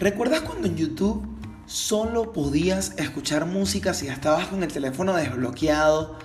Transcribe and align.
¿Recuerdas 0.00 0.40
cuando 0.40 0.66
en 0.66 0.76
YouTube 0.76 1.22
solo 1.66 2.32
podías 2.32 2.94
escuchar 2.96 3.44
música 3.44 3.92
si 3.92 4.08
estabas 4.08 4.46
con 4.46 4.62
el 4.62 4.72
teléfono 4.72 5.12
desbloqueado 5.12 6.16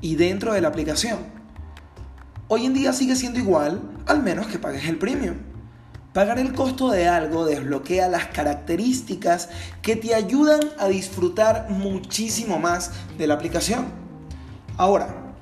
y 0.00 0.14
dentro 0.14 0.52
de 0.52 0.60
la 0.60 0.68
aplicación? 0.68 1.18
Hoy 2.46 2.64
en 2.64 2.74
día 2.74 2.92
sigue 2.92 3.16
siendo 3.16 3.40
igual, 3.40 3.82
al 4.06 4.22
menos 4.22 4.46
que 4.46 4.60
pagues 4.60 4.88
el 4.88 4.98
premium. 4.98 5.34
Pagar 6.12 6.38
el 6.38 6.52
costo 6.52 6.90
de 6.92 7.08
algo 7.08 7.44
desbloquea 7.44 8.06
las 8.06 8.26
características 8.26 9.48
que 9.82 9.96
te 9.96 10.14
ayudan 10.14 10.60
a 10.78 10.86
disfrutar 10.86 11.70
muchísimo 11.70 12.60
más 12.60 12.92
de 13.18 13.26
la 13.26 13.34
aplicación. 13.34 13.86
Ahora, 14.76 15.34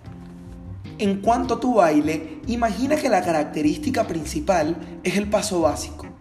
en 0.97 1.21
cuanto 1.21 1.53
a 1.53 1.61
tu 1.61 1.75
baile, 1.75 2.41
imagina 2.47 2.97
que 2.97 3.11
la 3.11 3.23
característica 3.23 4.07
principal 4.07 4.99
es 5.05 5.19
el 5.19 5.29
paso 5.29 5.61
básico. 5.61 6.16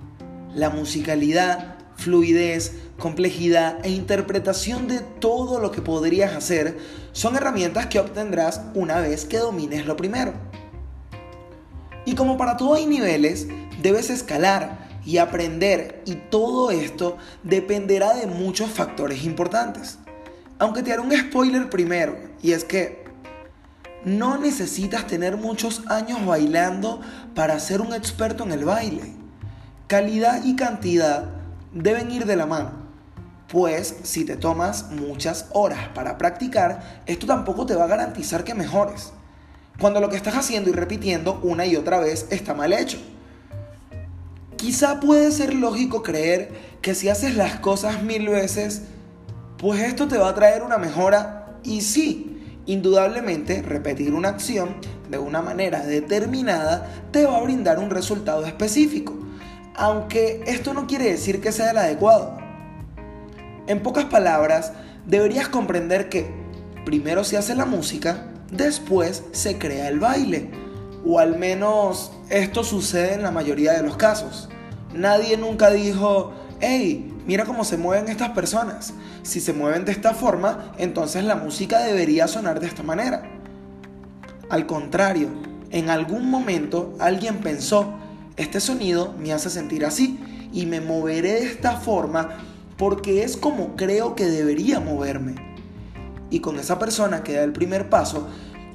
La 0.55 0.69
musicalidad, 0.69 1.75
fluidez, 1.97 2.71
complejidad 2.97 3.85
e 3.85 3.89
interpretación 3.89 4.87
de 4.87 5.01
todo 5.01 5.59
lo 5.59 5.71
que 5.71 5.81
podrías 5.81 6.33
hacer 6.33 6.77
son 7.11 7.35
herramientas 7.35 7.87
que 7.87 7.99
obtendrás 7.99 8.61
una 8.73 8.99
vez 8.99 9.25
que 9.25 9.37
domines 9.37 9.85
lo 9.85 9.97
primero. 9.97 10.33
Y 12.05 12.15
como 12.15 12.37
para 12.37 12.55
todo 12.55 12.75
hay 12.75 12.85
niveles, 12.85 13.47
debes 13.81 14.09
escalar 14.09 14.87
y 15.05 15.17
aprender 15.17 16.01
y 16.05 16.15
todo 16.15 16.71
esto 16.71 17.17
dependerá 17.43 18.13
de 18.13 18.27
muchos 18.27 18.69
factores 18.69 19.25
importantes. 19.25 19.99
Aunque 20.57 20.83
te 20.83 20.93
haré 20.93 21.01
un 21.01 21.11
spoiler 21.11 21.69
primero, 21.69 22.17
y 22.41 22.53
es 22.53 22.63
que 22.63 23.03
no 24.05 24.37
necesitas 24.37 25.05
tener 25.05 25.35
muchos 25.35 25.81
años 25.87 26.25
bailando 26.25 27.01
para 27.33 27.59
ser 27.59 27.81
un 27.81 27.93
experto 27.93 28.45
en 28.45 28.53
el 28.53 28.63
baile. 28.63 29.24
Calidad 29.87 30.43
y 30.43 30.55
cantidad 30.55 31.25
deben 31.71 32.09
ir 32.09 32.25
de 32.25 32.35
la 32.35 32.47
mano, 32.47 32.71
pues 33.47 33.97
si 34.01 34.25
te 34.25 34.35
tomas 34.35 34.89
muchas 34.89 35.45
horas 35.51 35.89
para 35.93 36.17
practicar, 36.17 37.03
esto 37.05 37.27
tampoco 37.27 37.67
te 37.67 37.75
va 37.75 37.83
a 37.83 37.87
garantizar 37.87 38.43
que 38.43 38.55
mejores. 38.55 39.13
Cuando 39.79 40.01
lo 40.01 40.09
que 40.09 40.15
estás 40.15 40.37
haciendo 40.37 40.71
y 40.71 40.73
repitiendo 40.73 41.39
una 41.43 41.67
y 41.67 41.75
otra 41.75 41.99
vez 41.99 42.25
está 42.31 42.55
mal 42.55 42.73
hecho. 42.73 42.97
Quizá 44.55 44.99
puede 44.99 45.31
ser 45.31 45.53
lógico 45.53 46.01
creer 46.01 46.51
que 46.81 46.95
si 46.95 47.09
haces 47.09 47.35
las 47.35 47.59
cosas 47.59 48.01
mil 48.01 48.27
veces, 48.27 48.81
pues 49.59 49.81
esto 49.81 50.07
te 50.07 50.17
va 50.17 50.29
a 50.29 50.33
traer 50.33 50.63
una 50.63 50.79
mejora 50.79 51.59
y 51.63 51.81
sí, 51.81 52.59
indudablemente 52.65 53.61
repetir 53.61 54.15
una 54.15 54.29
acción 54.29 54.77
de 55.11 55.19
una 55.19 55.43
manera 55.43 55.85
determinada 55.85 56.91
te 57.11 57.25
va 57.25 57.37
a 57.37 57.41
brindar 57.43 57.77
un 57.77 57.91
resultado 57.91 58.47
específico, 58.47 59.24
aunque 59.77 60.43
esto 60.47 60.73
no 60.73 60.87
quiere 60.87 61.05
decir 61.05 61.41
que 61.41 61.51
sea 61.51 61.71
el 61.71 61.77
adecuado. 61.77 62.37
En 63.67 63.81
pocas 63.81 64.05
palabras, 64.05 64.73
deberías 65.05 65.47
comprender 65.47 66.09
que 66.09 66.31
primero 66.85 67.23
se 67.23 67.37
hace 67.37 67.55
la 67.55 67.65
música, 67.65 68.27
después 68.51 69.23
se 69.31 69.57
crea 69.57 69.87
el 69.87 69.99
baile. 69.99 70.51
O 71.05 71.19
al 71.19 71.37
menos 71.37 72.11
esto 72.29 72.63
sucede 72.63 73.13
en 73.13 73.23
la 73.23 73.31
mayoría 73.31 73.73
de 73.73 73.83
los 73.83 73.97
casos. 73.97 74.49
Nadie 74.93 75.37
nunca 75.37 75.69
dijo, 75.69 76.33
hey, 76.61 77.13
mira 77.27 77.45
cómo 77.45 77.63
se 77.63 77.77
mueven 77.77 78.07
estas 78.07 78.29
personas. 78.29 78.93
Si 79.23 79.39
se 79.39 79.53
mueven 79.53 79.85
de 79.85 79.91
esta 79.91 80.13
forma, 80.13 80.73
entonces 80.77 81.23
la 81.23 81.35
música 81.35 81.79
debería 81.79 82.27
sonar 82.27 82.59
de 82.59 82.67
esta 82.67 82.81
manera. 82.81 83.23
Al 84.49 84.65
contrario, 84.67 85.29
en 85.71 85.89
algún 85.89 86.29
momento 86.29 86.95
alguien 86.99 87.37
pensó, 87.37 87.93
este 88.37 88.59
sonido 88.59 89.13
me 89.17 89.33
hace 89.33 89.49
sentir 89.49 89.85
así 89.85 90.19
y 90.51 90.65
me 90.65 90.81
moveré 90.81 91.33
de 91.33 91.45
esta 91.45 91.77
forma 91.77 92.37
porque 92.77 93.23
es 93.23 93.37
como 93.37 93.75
creo 93.75 94.15
que 94.15 94.25
debería 94.25 94.79
moverme. 94.79 95.35
Y 96.29 96.39
con 96.39 96.59
esa 96.59 96.79
persona 96.79 97.23
que 97.23 97.33
da 97.33 97.43
el 97.43 97.53
primer 97.53 97.89
paso, 97.89 98.27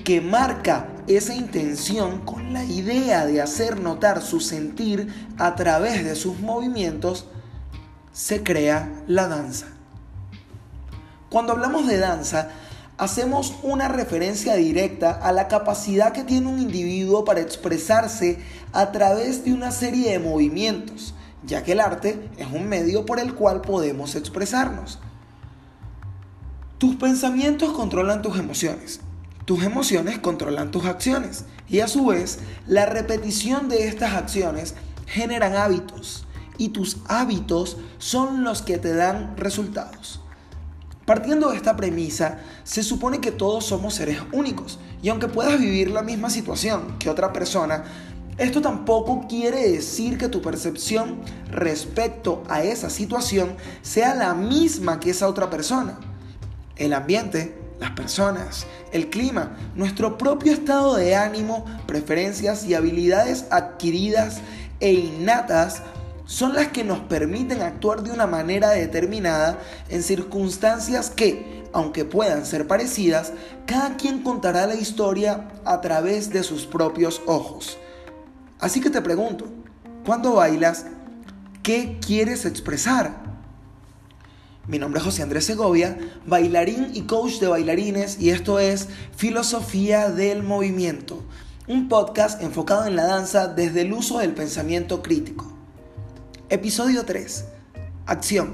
que 0.04 0.20
marca 0.20 0.88
esa 1.06 1.34
intención 1.34 2.20
con 2.20 2.52
la 2.52 2.64
idea 2.64 3.26
de 3.26 3.42
hacer 3.42 3.80
notar 3.80 4.22
su 4.22 4.40
sentir 4.40 5.08
a 5.36 5.54
través 5.56 6.04
de 6.04 6.16
sus 6.16 6.38
movimientos, 6.40 7.26
se 8.12 8.42
crea 8.42 8.90
la 9.06 9.28
danza. 9.28 9.66
Cuando 11.28 11.52
hablamos 11.52 11.86
de 11.86 11.98
danza, 11.98 12.48
hacemos 13.00 13.54
una 13.62 13.88
referencia 13.88 14.56
directa 14.56 15.12
a 15.12 15.32
la 15.32 15.48
capacidad 15.48 16.12
que 16.12 16.22
tiene 16.22 16.48
un 16.48 16.58
individuo 16.58 17.24
para 17.24 17.40
expresarse 17.40 18.38
a 18.74 18.92
través 18.92 19.42
de 19.42 19.54
una 19.54 19.70
serie 19.70 20.10
de 20.10 20.18
movimientos, 20.18 21.14
ya 21.42 21.62
que 21.62 21.72
el 21.72 21.80
arte 21.80 22.28
es 22.36 22.46
un 22.52 22.68
medio 22.68 23.06
por 23.06 23.18
el 23.18 23.34
cual 23.34 23.62
podemos 23.62 24.16
expresarnos. 24.16 24.98
Tus 26.76 26.96
pensamientos 26.96 27.72
controlan 27.72 28.20
tus 28.20 28.38
emociones. 28.38 29.00
Tus 29.46 29.64
emociones 29.64 30.18
controlan 30.18 30.70
tus 30.70 30.84
acciones 30.84 31.46
y 31.70 31.80
a 31.80 31.88
su 31.88 32.04
vez 32.04 32.40
la 32.66 32.84
repetición 32.84 33.70
de 33.70 33.88
estas 33.88 34.12
acciones 34.12 34.74
generan 35.06 35.56
hábitos 35.56 36.26
y 36.58 36.68
tus 36.68 36.98
hábitos 37.08 37.78
son 37.96 38.44
los 38.44 38.60
que 38.60 38.76
te 38.76 38.92
dan 38.92 39.38
resultados. 39.38 40.20
Partiendo 41.10 41.50
de 41.50 41.56
esta 41.56 41.74
premisa, 41.74 42.38
se 42.62 42.84
supone 42.84 43.20
que 43.20 43.32
todos 43.32 43.64
somos 43.64 43.94
seres 43.94 44.18
únicos 44.30 44.78
y 45.02 45.08
aunque 45.08 45.26
puedas 45.26 45.58
vivir 45.58 45.90
la 45.90 46.02
misma 46.02 46.30
situación 46.30 46.98
que 47.00 47.10
otra 47.10 47.32
persona, 47.32 47.82
esto 48.38 48.60
tampoco 48.60 49.26
quiere 49.28 49.72
decir 49.72 50.18
que 50.18 50.28
tu 50.28 50.40
percepción 50.40 51.20
respecto 51.50 52.44
a 52.48 52.62
esa 52.62 52.90
situación 52.90 53.56
sea 53.82 54.14
la 54.14 54.34
misma 54.34 55.00
que 55.00 55.10
esa 55.10 55.26
otra 55.26 55.50
persona. 55.50 55.98
El 56.76 56.92
ambiente, 56.92 57.58
las 57.80 57.90
personas, 57.90 58.68
el 58.92 59.10
clima, 59.10 59.56
nuestro 59.74 60.16
propio 60.16 60.52
estado 60.52 60.94
de 60.94 61.16
ánimo, 61.16 61.64
preferencias 61.88 62.64
y 62.64 62.74
habilidades 62.74 63.46
adquiridas 63.50 64.42
e 64.78 64.92
innatas 64.92 65.82
son 66.30 66.54
las 66.54 66.68
que 66.68 66.84
nos 66.84 67.00
permiten 67.00 67.60
actuar 67.60 68.04
de 68.04 68.12
una 68.12 68.28
manera 68.28 68.70
determinada 68.70 69.58
en 69.88 70.04
circunstancias 70.04 71.10
que, 71.10 71.64
aunque 71.72 72.04
puedan 72.04 72.46
ser 72.46 72.68
parecidas, 72.68 73.32
cada 73.66 73.96
quien 73.96 74.22
contará 74.22 74.68
la 74.68 74.76
historia 74.76 75.48
a 75.64 75.80
través 75.80 76.30
de 76.30 76.44
sus 76.44 76.66
propios 76.66 77.20
ojos. 77.26 77.78
Así 78.60 78.80
que 78.80 78.90
te 78.90 79.02
pregunto, 79.02 79.46
cuando 80.06 80.34
bailas, 80.34 80.86
¿qué 81.64 81.98
quieres 82.00 82.44
expresar? 82.44 83.12
Mi 84.68 84.78
nombre 84.78 85.00
es 85.00 85.04
José 85.04 85.24
Andrés 85.24 85.46
Segovia, 85.46 85.98
bailarín 86.26 86.92
y 86.94 87.02
coach 87.02 87.40
de 87.40 87.48
bailarines 87.48 88.20
y 88.20 88.30
esto 88.30 88.60
es 88.60 88.86
Filosofía 89.16 90.10
del 90.10 90.44
Movimiento, 90.44 91.24
un 91.66 91.88
podcast 91.88 92.40
enfocado 92.40 92.86
en 92.86 92.94
la 92.94 93.06
danza 93.06 93.48
desde 93.48 93.80
el 93.80 93.92
uso 93.92 94.18
del 94.20 94.32
pensamiento 94.32 95.02
crítico. 95.02 95.59
Episodio 96.50 97.04
3. 97.04 97.44
Acción. 98.06 98.52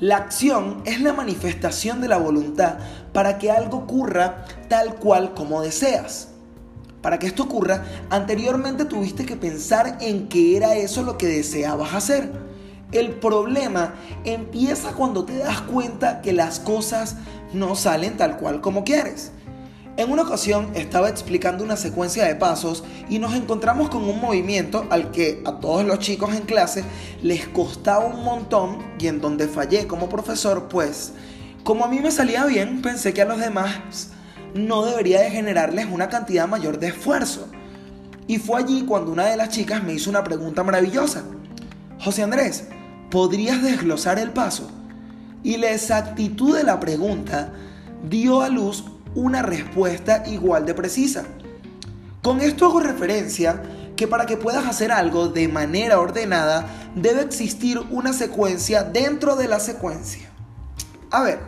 La 0.00 0.16
acción 0.16 0.82
es 0.84 1.00
la 1.00 1.12
manifestación 1.12 2.00
de 2.00 2.08
la 2.08 2.16
voluntad 2.16 2.78
para 3.12 3.38
que 3.38 3.50
algo 3.50 3.78
ocurra 3.78 4.46
tal 4.68 4.96
cual 4.96 5.34
como 5.34 5.62
deseas. 5.62 6.28
Para 7.02 7.18
que 7.18 7.26
esto 7.26 7.44
ocurra, 7.44 7.84
anteriormente 8.10 8.86
tuviste 8.86 9.24
que 9.26 9.36
pensar 9.36 9.98
en 10.00 10.28
que 10.28 10.56
era 10.56 10.74
eso 10.74 11.02
lo 11.02 11.18
que 11.18 11.28
deseabas 11.28 11.94
hacer 11.94 12.32
el 12.92 13.10
problema 13.12 13.94
empieza 14.24 14.92
cuando 14.92 15.24
te 15.24 15.38
das 15.38 15.60
cuenta 15.62 16.22
que 16.22 16.32
las 16.32 16.60
cosas 16.60 17.16
no 17.52 17.74
salen 17.74 18.16
tal 18.16 18.36
cual 18.36 18.60
como 18.60 18.84
quieres. 18.84 19.32
En 19.96 20.12
una 20.12 20.22
ocasión 20.22 20.72
estaba 20.74 21.08
explicando 21.08 21.64
una 21.64 21.76
secuencia 21.76 22.26
de 22.26 22.34
pasos 22.34 22.84
y 23.08 23.18
nos 23.18 23.34
encontramos 23.34 23.88
con 23.88 24.04
un 24.04 24.20
movimiento 24.20 24.86
al 24.90 25.10
que 25.10 25.42
a 25.46 25.58
todos 25.58 25.86
los 25.86 26.00
chicos 26.00 26.34
en 26.34 26.42
clase 26.42 26.84
les 27.22 27.48
costaba 27.48 28.04
un 28.04 28.22
montón 28.22 28.78
y 28.98 29.06
en 29.06 29.22
donde 29.22 29.48
fallé 29.48 29.86
como 29.86 30.10
profesor, 30.10 30.68
pues 30.68 31.14
como 31.64 31.86
a 31.86 31.88
mí 31.88 32.00
me 32.00 32.10
salía 32.10 32.44
bien, 32.44 32.82
pensé 32.82 33.14
que 33.14 33.22
a 33.22 33.24
los 33.24 33.38
demás 33.38 34.10
no 34.54 34.84
debería 34.84 35.22
de 35.22 35.30
generarles 35.30 35.86
una 35.90 36.10
cantidad 36.10 36.46
mayor 36.46 36.78
de 36.78 36.88
esfuerzo. 36.88 37.48
Y 38.28 38.36
fue 38.36 38.60
allí 38.60 38.82
cuando 38.82 39.12
una 39.12 39.24
de 39.24 39.36
las 39.38 39.48
chicas 39.48 39.82
me 39.82 39.94
hizo 39.94 40.10
una 40.10 40.24
pregunta 40.24 40.62
maravillosa. 40.62 41.24
José 42.00 42.22
Andrés, 42.22 42.64
¿podrías 43.10 43.62
desglosar 43.62 44.18
el 44.18 44.30
paso? 44.30 44.70
Y 45.42 45.56
la 45.56 45.70
exactitud 45.70 46.54
de 46.54 46.64
la 46.64 46.80
pregunta 46.80 47.52
dio 48.08 48.42
a 48.42 48.48
luz 48.50 48.84
una 49.16 49.42
respuesta 49.42 50.22
igual 50.26 50.66
de 50.66 50.74
precisa. 50.74 51.24
Con 52.22 52.40
esto 52.40 52.66
hago 52.66 52.80
referencia 52.80 53.62
que 53.96 54.06
para 54.06 54.26
que 54.26 54.36
puedas 54.36 54.66
hacer 54.66 54.92
algo 54.92 55.28
de 55.28 55.48
manera 55.48 55.98
ordenada 55.98 56.66
debe 56.94 57.22
existir 57.22 57.80
una 57.90 58.12
secuencia 58.12 58.84
dentro 58.84 59.34
de 59.34 59.48
la 59.48 59.58
secuencia. 59.58 60.28
A 61.10 61.22
ver, 61.22 61.40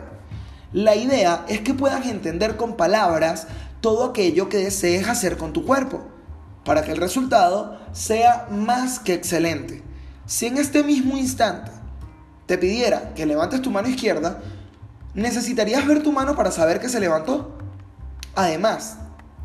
la 0.73 0.95
idea 0.95 1.45
es 1.47 1.61
que 1.61 1.75
puedas 1.75 2.05
entender 2.07 2.57
con 2.57 2.75
palabras 2.75 3.47
todo 3.81 4.03
aquello 4.05 4.49
que 4.49 4.57
desees 4.57 5.07
hacer 5.07 5.37
con 5.37 5.53
tu 5.53 5.63
cuerpo, 5.63 6.01
para 6.65 6.83
que 6.83 6.91
el 6.91 6.97
resultado 6.97 7.79
sea 7.91 8.47
más 8.49 8.99
que 8.99 9.13
excelente. 9.13 9.83
Si 10.25 10.47
en 10.47 10.57
este 10.57 10.83
mismo 10.83 11.17
instante 11.17 11.71
te 12.47 12.57
pidiera 12.57 13.13
que 13.13 13.27
levantes 13.27 13.61
tu 13.61 13.69
mano 13.69 13.89
izquierda, 13.89 14.41
necesitarías 15.13 15.85
ver 15.85 16.03
tu 16.03 16.11
mano 16.11 16.35
para 16.35 16.51
saber 16.51 16.79
que 16.79 16.89
se 16.89 16.99
levantó. 16.99 17.57
Además, 18.35 18.97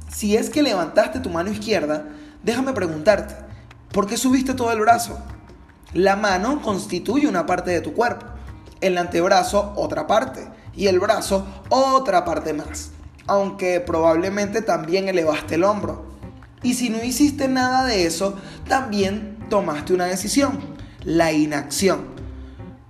si 0.09 0.37
es 0.37 0.51
que 0.51 0.63
levantaste 0.63 1.21
tu 1.21 1.31
mano 1.31 1.51
izquierda, 1.51 2.07
déjame 2.43 2.73
preguntarte, 2.73 3.35
¿por 3.93 4.07
qué 4.07 4.17
subiste 4.17 4.55
todo 4.55 4.71
el 4.73 4.81
brazo? 4.81 5.19
La 5.93 6.17
mano 6.17 6.61
constituye 6.63 7.27
una 7.27 7.47
parte 7.47 7.71
de 7.71 7.81
tu 7.81 7.95
cuerpo, 7.95 8.27
el 8.81 8.99
antebrazo 8.99 9.73
otra 9.77 10.07
parte 10.07 10.47
y 10.77 10.89
el 10.89 11.01
brazo 11.01 11.47
otra 11.69 12.25
parte 12.25 12.53
más, 12.53 12.91
aunque 13.27 13.81
probablemente 13.81 14.61
también 14.63 15.09
elevaste 15.09 15.55
el 15.55 15.65
hombro. 15.65 16.15
Y 16.63 16.75
si 16.75 16.91
no 16.91 17.03
hiciste 17.03 17.49
nada 17.49 17.85
de 17.85 18.07
eso, 18.07 18.37
también 18.69 19.39
tomaste 19.49 19.93
una 19.95 20.07
decisión, 20.07 20.59
la 21.05 21.33
inacción. 21.33 22.07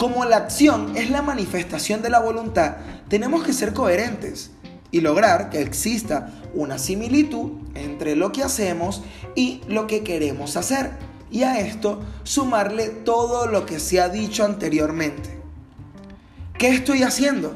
Como 0.04 0.26
la 0.26 0.36
acción 0.36 0.98
es 0.98 1.08
la 1.08 1.22
manifestación 1.22 2.02
de 2.02 2.10
la 2.10 2.20
voluntad, 2.20 2.76
tenemos 3.08 3.42
que 3.42 3.54
ser 3.54 3.72
coherentes 3.72 4.50
y 4.90 5.00
lograr 5.00 5.48
que 5.48 5.62
exista 5.62 6.30
una 6.52 6.76
similitud 6.76 7.52
entre 7.74 8.14
lo 8.14 8.30
que 8.30 8.42
hacemos 8.42 9.02
y 9.34 9.62
lo 9.66 9.86
que 9.86 10.04
queremos 10.04 10.58
hacer. 10.58 10.90
Y 11.30 11.44
a 11.44 11.58
esto 11.58 12.02
sumarle 12.22 12.90
todo 12.90 13.46
lo 13.46 13.64
que 13.64 13.80
se 13.80 13.98
ha 13.98 14.10
dicho 14.10 14.44
anteriormente. 14.44 15.40
¿Qué 16.58 16.68
estoy 16.68 17.02
haciendo? 17.02 17.54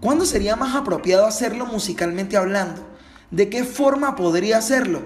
¿Cuándo 0.00 0.26
sería 0.26 0.56
más 0.56 0.74
apropiado 0.74 1.24
hacerlo 1.24 1.66
musicalmente 1.66 2.36
hablando? 2.36 2.84
¿De 3.30 3.48
qué 3.48 3.62
forma 3.62 4.16
podría 4.16 4.58
hacerlo? 4.58 5.02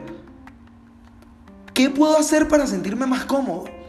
¿Qué 1.75 1.91
puedo 1.91 2.17
hacer 2.17 2.49
para 2.49 2.67
sentirme 2.67 3.05
más 3.05 3.27
cómodo? 3.27 3.80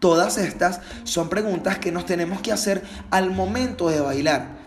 Todas 0.00 0.38
estas 0.38 0.80
son 1.04 1.28
preguntas 1.28 1.78
que 1.78 1.92
nos 1.92 2.06
tenemos 2.06 2.40
que 2.40 2.52
hacer 2.52 2.82
al 3.10 3.30
momento 3.30 3.90
de 3.90 4.00
bailar. 4.00 4.58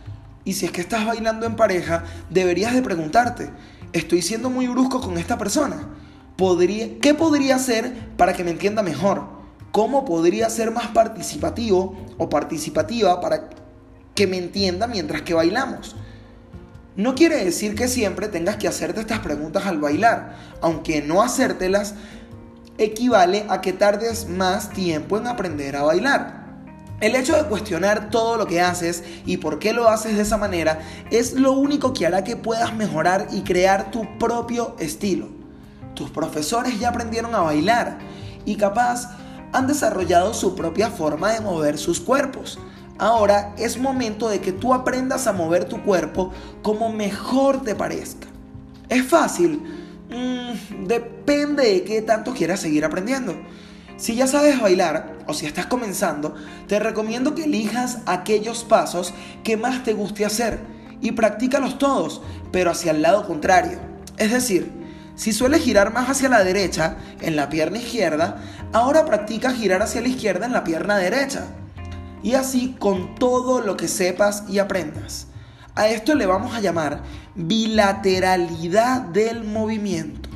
Y 0.45 0.53
si 0.53 0.68
es 0.68 0.71
que 0.71 0.81
estás 0.81 1.06
bailando 1.07 1.47
en 1.47 1.56
pareja, 1.56 2.03
deberías 2.30 2.74
de 2.74 2.83
preguntarte, 2.83 3.50
¿estoy 3.94 4.21
siendo 4.21 4.51
muy 4.51 4.68
brusco 4.68 5.01
con 5.01 5.18
esta 5.18 5.38
persona? 5.39 5.88
¿Podría, 6.38 7.00
¿Qué 7.00 7.15
podría 7.15 7.56
hacer 7.56 8.12
para 8.15 8.33
que 8.33 8.44
me 8.44 8.51
entienda 8.51 8.83
mejor? 8.83 9.25
¿Cómo 9.71 10.06
podría 10.06 10.51
ser 10.51 10.69
más 10.69 10.89
participativo 10.89 11.97
o 12.19 12.30
participativa 12.30 13.19
para 13.19 13.50
que 14.13 14.27
me 14.27 14.38
entienda 14.38 14.85
mientras 14.85 15.24
que 15.24 15.33
bailamos? 15.33 15.95
No 16.95 17.15
quiere 17.15 17.44
decir 17.44 17.74
que 17.74 17.88
siempre 17.88 18.27
tengas 18.27 18.57
que 18.57 18.68
hacerte 18.68 19.00
estas 19.00 19.19
preguntas 19.19 19.65
al 19.65 19.80
bailar, 19.80 20.38
aunque 20.62 21.01
no 21.01 21.24
hacértelas 21.24 21.95
equivale 22.78 23.46
a 23.50 23.62
que 23.62 23.74
tardes 23.74 24.28
más 24.28 24.70
tiempo 24.70 25.18
en 25.18 25.28
aprender 25.28 25.75
a 25.75 25.84
bailar. 25.84 26.44
El 27.02 27.16
hecho 27.16 27.36
de 27.36 27.50
cuestionar 27.50 28.10
todo 28.10 28.38
lo 28.38 28.48
que 28.48 28.62
haces 28.62 29.04
y 29.25 29.38
por 29.38 29.60
qué 29.60 29.74
lo 29.74 29.90
haces 29.90 30.16
de 30.16 30.22
esa 30.22 30.38
manera 30.38 30.80
es 31.12 31.34
lo 31.34 31.52
único 31.52 31.94
que 31.94 32.06
hará 32.06 32.24
que 32.24 32.38
puedas 32.38 32.74
mejorar 32.75 33.28
y 33.31 33.42
crear 33.42 33.92
tu 33.92 34.18
propio 34.18 34.75
estilo. 34.80 35.28
Tus 35.96 36.10
profesores 36.10 36.80
ya 36.80 36.90
aprendieron 36.90 37.36
a 37.36 37.42
bailar 37.42 38.00
y 38.46 38.56
capaz 38.56 39.18
han 39.52 39.68
desarrollado 39.68 40.34
su 40.34 40.56
propia 40.56 40.90
forma 40.90 41.34
de 41.34 41.42
mover 41.42 41.78
sus 41.78 42.00
cuerpos. 42.00 42.58
Ahora 42.98 43.54
es 43.58 43.78
momento 43.78 44.30
de 44.30 44.40
que 44.40 44.52
tú 44.52 44.74
aprendas 44.74 45.28
a 45.28 45.34
mover 45.34 45.66
tu 45.66 45.84
cuerpo 45.84 46.31
como 46.62 46.92
mejor 46.92 47.64
te 47.64 47.76
parezca. 47.76 48.28
Es 48.88 49.06
fácil, 49.06 49.82
mm, 50.13 50.86
depende 50.88 51.63
de 51.63 51.83
qué 51.83 52.01
tanto 52.01 52.33
quieras 52.33 52.60
seguir 52.60 52.86
aprendiendo. 52.86 53.36
Si 53.98 54.15
ya 54.15 54.27
sabes 54.27 54.60
bailar 54.60 55.18
o 55.27 55.33
si 55.33 55.45
estás 55.45 55.68
comenzando, 55.68 56.36
te 56.68 56.80
recomiendo 56.80 57.36
que 57.36 57.45
elijas 57.45 58.00
aquellos 58.06 58.63
pasos 58.63 59.13
que 59.44 59.57
más 59.57 59.83
te 59.83 59.94
guste 59.94 60.25
hacer 60.25 60.60
y 61.01 61.12
practícalos 61.12 61.77
todos, 61.77 62.21
pero 62.51 62.71
hacia 62.71 62.92
el 62.92 63.01
lado 63.01 63.27
contrario. 63.27 63.80
Es 64.18 64.31
decir, 64.31 64.71
si 65.15 65.31
sueles 65.31 65.62
girar 65.62 65.94
más 65.94 66.10
hacia 66.10 66.30
la 66.30 66.44
derecha 66.44 66.98
en 67.21 67.36
la 67.36 67.50
pierna 67.50 67.77
izquierda, 67.77 68.42
ahora 68.71 69.06
practica 69.06 69.51
girar 69.51 69.81
hacia 69.83 70.01
la 70.01 70.07
izquierda 70.07 70.48
en 70.48 70.54
la 70.54 70.63
pierna 70.63 70.98
derecha. 70.98 71.45
Y 72.24 72.33
así 72.33 72.75
con 72.80 73.16
todo 73.16 73.62
lo 73.62 73.77
que 73.77 73.88
sepas 73.88 74.45
y 74.50 74.59
aprendas. 74.59 75.27
A 75.75 75.88
esto 75.88 76.16
le 76.16 76.25
vamos 76.25 76.56
a 76.56 76.62
llamar 76.62 77.01
bilateralidad 77.35 79.01
del 79.01 79.44
movimiento 79.44 80.30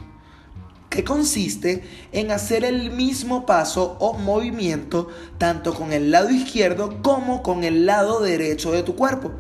que 0.90 1.04
consiste 1.04 1.84
en 2.12 2.32
hacer 2.32 2.64
el 2.64 2.92
mismo 2.92 3.46
paso 3.46 3.98
o 4.00 4.14
movimiento 4.14 5.10
tanto 5.38 5.74
con 5.74 5.94
el 5.94 6.12
lado 6.12 6.32
izquierdo 6.32 7.02
como 7.04 7.44
con 7.44 7.64
el 7.64 7.86
lado 7.86 8.22
derecho 8.22 8.72
de 8.72 8.84
tu 8.84 8.96
cuerpo, 8.96 9.32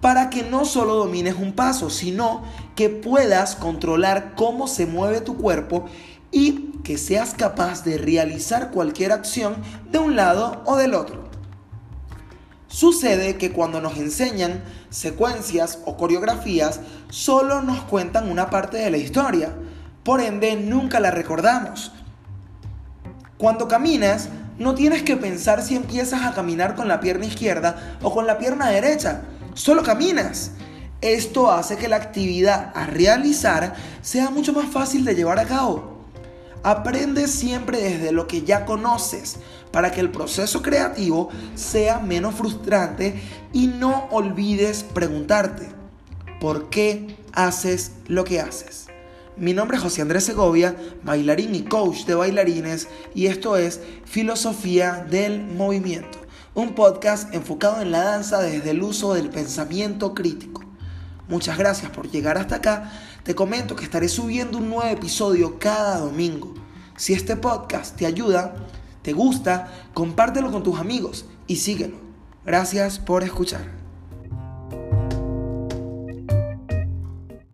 para 0.00 0.30
que 0.30 0.44
no 0.44 0.64
solo 0.64 0.94
domines 0.94 1.34
un 1.34 1.52
paso, 1.52 1.90
sino 1.90 2.42
que 2.74 2.88
puedas 2.88 3.56
controlar 3.56 4.34
cómo 4.34 4.68
se 4.68 4.86
mueve 4.86 5.20
tu 5.20 5.36
cuerpo 5.36 5.84
y 6.30 6.72
que 6.84 6.96
seas 6.96 7.34
capaz 7.34 7.84
de 7.84 7.98
realizar 7.98 8.70
cualquier 8.70 9.12
acción 9.12 9.56
de 9.90 9.98
un 9.98 10.16
lado 10.16 10.62
o 10.64 10.76
del 10.76 10.94
otro. 10.94 11.27
Sucede 12.68 13.38
que 13.38 13.50
cuando 13.50 13.80
nos 13.80 13.96
enseñan 13.96 14.62
secuencias 14.90 15.78
o 15.86 15.96
coreografías, 15.96 16.80
solo 17.08 17.62
nos 17.62 17.80
cuentan 17.82 18.30
una 18.30 18.50
parte 18.50 18.76
de 18.76 18.90
la 18.90 18.98
historia, 18.98 19.54
por 20.04 20.20
ende 20.20 20.54
nunca 20.54 21.00
la 21.00 21.10
recordamos. 21.10 21.92
Cuando 23.38 23.68
caminas, 23.68 24.28
no 24.58 24.74
tienes 24.74 25.02
que 25.02 25.16
pensar 25.16 25.62
si 25.62 25.76
empiezas 25.76 26.26
a 26.26 26.34
caminar 26.34 26.74
con 26.74 26.88
la 26.88 27.00
pierna 27.00 27.24
izquierda 27.24 27.96
o 28.02 28.12
con 28.12 28.26
la 28.26 28.38
pierna 28.38 28.68
derecha, 28.68 29.22
solo 29.54 29.82
caminas. 29.82 30.52
Esto 31.00 31.50
hace 31.50 31.76
que 31.76 31.88
la 31.88 31.96
actividad 31.96 32.72
a 32.74 32.84
realizar 32.84 33.74
sea 34.02 34.30
mucho 34.30 34.52
más 34.52 34.66
fácil 34.66 35.04
de 35.04 35.14
llevar 35.14 35.38
a 35.38 35.46
cabo. 35.46 35.97
Aprende 36.62 37.28
siempre 37.28 37.80
desde 37.80 38.12
lo 38.12 38.26
que 38.26 38.42
ya 38.42 38.64
conoces 38.64 39.36
para 39.70 39.92
que 39.92 40.00
el 40.00 40.10
proceso 40.10 40.62
creativo 40.62 41.28
sea 41.54 42.00
menos 42.00 42.34
frustrante 42.34 43.20
y 43.52 43.68
no 43.68 44.08
olvides 44.10 44.82
preguntarte, 44.82 45.68
¿por 46.40 46.68
qué 46.68 47.16
haces 47.32 47.92
lo 48.06 48.24
que 48.24 48.40
haces? 48.40 48.86
Mi 49.36 49.54
nombre 49.54 49.76
es 49.76 49.82
José 49.84 50.02
Andrés 50.02 50.24
Segovia, 50.24 50.74
bailarín 51.04 51.54
y 51.54 51.62
coach 51.62 52.06
de 52.06 52.16
bailarines, 52.16 52.88
y 53.14 53.26
esto 53.26 53.56
es 53.56 53.80
Filosofía 54.04 55.06
del 55.08 55.44
Movimiento, 55.44 56.18
un 56.54 56.74
podcast 56.74 57.32
enfocado 57.32 57.80
en 57.80 57.92
la 57.92 58.02
danza 58.02 58.40
desde 58.40 58.70
el 58.70 58.82
uso 58.82 59.14
del 59.14 59.30
pensamiento 59.30 60.12
crítico. 60.12 60.67
Muchas 61.28 61.58
gracias 61.58 61.90
por 61.90 62.10
llegar 62.10 62.38
hasta 62.38 62.56
acá. 62.56 62.90
Te 63.22 63.34
comento 63.34 63.76
que 63.76 63.84
estaré 63.84 64.08
subiendo 64.08 64.58
un 64.58 64.70
nuevo 64.70 64.90
episodio 64.90 65.58
cada 65.58 65.98
domingo. 65.98 66.54
Si 66.96 67.12
este 67.12 67.36
podcast 67.36 67.96
te 67.96 68.06
ayuda, 68.06 68.56
te 69.02 69.12
gusta, 69.12 69.72
compártelo 69.94 70.50
con 70.50 70.62
tus 70.62 70.80
amigos 70.80 71.26
y 71.46 71.56
síguelo. 71.56 71.98
Gracias 72.44 72.98
por 72.98 73.22
escuchar. 73.24 73.77